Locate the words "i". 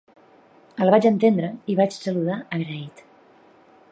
1.73-1.77